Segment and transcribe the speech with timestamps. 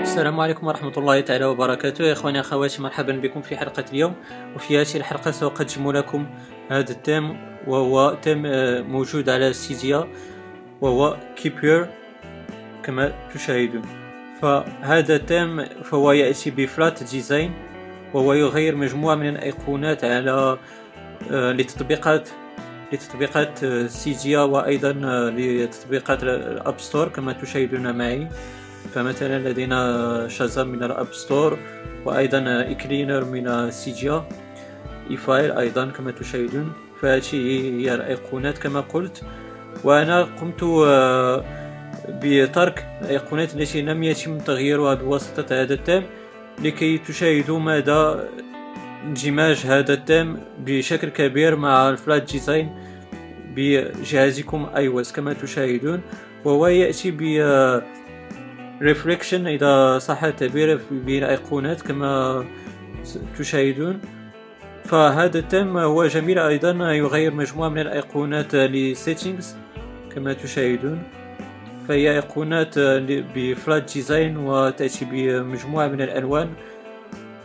[0.00, 2.04] السلام عليكم ورحمة الله تعالى وبركاته.
[2.04, 4.14] يا إخواني أخواتي مرحبا بكم في حلقة اليوم.
[4.56, 6.26] وفي هذه الحلقة سأقدم لكم
[6.70, 7.36] هذا التيم
[7.66, 10.08] وهو تيم آه، موجود على سيديا
[10.80, 11.86] وهو Kep1er
[12.82, 13.82] كما تشاهدون.
[14.42, 17.52] فهذا التيم فهو يأتي ب flat design
[18.14, 20.58] وهو يغير مجموعة من الأيقونات على
[21.30, 22.28] آه، لتطبيقات
[22.92, 24.92] لتطبيقات آه، سيديا وأيضا
[25.36, 28.28] لتطبيقات ال App Store كما تشاهدون معي.
[28.94, 31.58] فمثلا لدينا Shazam من ال App Store
[32.04, 34.28] وأيضا iCleaner من سيديا
[35.10, 36.72] iFile أيضا كما تشاهدون.
[37.00, 37.34] فهذه
[37.80, 39.22] هي الأيقونات كما قلت.
[39.84, 41.44] وأنا قمت آه،
[42.08, 46.04] بترك الأيقونات التي لم يتم تغييرها بواسطة هذا التام.
[46.64, 48.14] لكي تشاهدوا مدى
[49.04, 52.70] اندماج هذا التام بشكل كبير مع ال flat design
[53.54, 56.00] بجهازكم أي كما تشاهدون.
[56.44, 57.20] وهو يأتي ب
[58.82, 62.44] reflection إذا صح التعبير بين أيقونات كما
[63.38, 64.00] تشاهدون.
[64.84, 69.56] فهذا التم هو جميل أيضا يغير مجموعة من الأيقونات ل settings
[70.14, 71.02] كما تشاهدون.
[71.88, 72.78] فهي أيقونات
[73.08, 76.48] ب flat design وتأتي بمجموعة من الألوان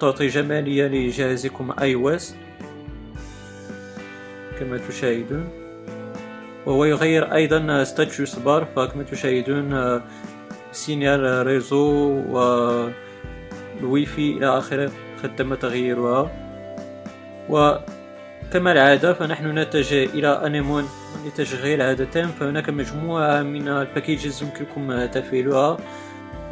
[0.00, 2.34] تعطي جمالية لجهازكم iOS
[4.60, 5.48] كما تشاهدون.
[6.66, 10.00] وهو يغير أيضا status bar فكما تشاهدون
[10.72, 16.30] signal réseau والواي في إلى آخره قد تم تغييرها
[17.48, 20.88] وكما العادة فنحن نتجه إلى Anemone
[21.26, 25.76] لتشغيل التيم فهناك مجموعة من ال packages يمكنكم تفعيلها.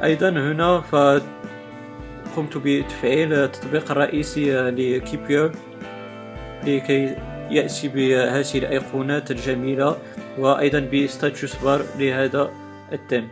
[0.02, 5.52] أيضا هنا فقمت بتفعيل التطبيق الرئيسي ل Kep1er
[6.66, 7.16] لكي
[7.50, 9.96] يأتي بهذه الأيقونات الجميلة
[10.38, 12.50] وأيضا ب status bar لهذا
[12.92, 13.28] التيم.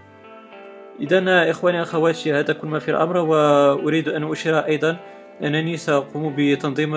[1.00, 4.96] إذا إخواني أخواتي هذا كل ما في الأمر وأريد أن أشير أيضا
[5.42, 6.94] أنني سأقوم بتنظيم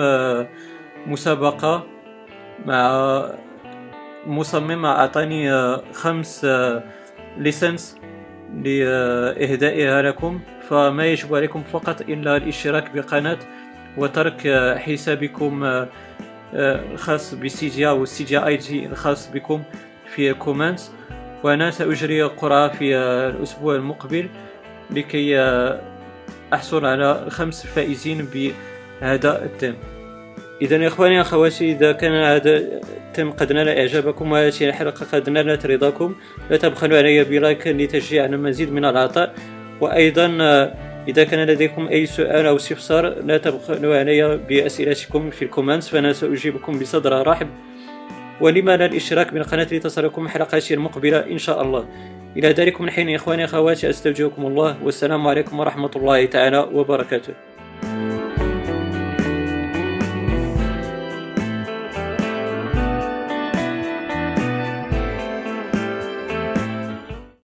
[1.06, 1.86] مسابقة
[2.66, 3.24] مع
[4.26, 6.46] مصمم أعطاني خمس
[7.36, 7.96] license
[8.64, 10.40] لإهدائها لكم.
[10.68, 13.38] فما يجب عليكم فقط إلا الاشتراك بقناة
[13.96, 14.48] وترك
[14.78, 15.86] حسابكم
[16.54, 19.62] الخاص بسيديا وال Cydia ID الخاص بكم
[20.06, 20.92] في ال comments
[21.44, 24.28] وأنا سأجري قرعة في الأسبوع المقبل
[24.90, 25.40] لكي
[26.54, 29.74] أحصل على خمس فائزين بهذا التم
[30.62, 35.66] إذا يا إخواني أخواتي إذا كان هذا التم قد نال إعجابكم وهذه الحلقة قد نالت
[35.66, 36.14] رضاكم
[36.50, 39.34] لا تبخلوا علي ب like لتشجيع على المزيد من العطاء.
[39.80, 40.26] وأيضا
[41.08, 46.78] إذا كان لديكم أي سؤال أو استفسار لا تبخلوا علي بأسئلتكم في الكومنتس فأنا سأجيبكم
[46.78, 47.48] بصدر رحب.
[48.40, 51.88] ولما لا الاشتراك بالقناة لتصلكم حلقاتي المقبلة إن شاء الله.
[52.36, 57.47] إلى ذلك من حين إخواني أخواتي أستودعكم الله والسلام عليكم ورحمة الله تعالى وبركاته.